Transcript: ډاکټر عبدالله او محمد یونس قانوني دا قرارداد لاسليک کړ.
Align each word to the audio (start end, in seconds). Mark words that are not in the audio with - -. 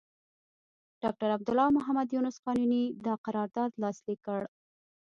ډاکټر 1.03 1.29
عبدالله 1.35 1.65
او 1.69 1.75
محمد 1.77 2.07
یونس 2.15 2.35
قانوني 2.45 2.83
دا 3.05 3.13
قرارداد 3.25 3.71
لاسليک 3.81 4.19
کړ. 4.27 4.41